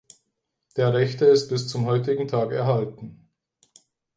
Der 0.77 0.95
rechte 0.95 1.25
ist 1.25 1.49
bis 1.49 1.67
zum 1.67 1.85
heutigen 1.85 2.27
Tag 2.27 2.51
erhalten. 2.51 3.29